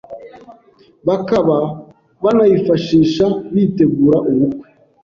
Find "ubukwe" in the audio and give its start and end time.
4.29-4.67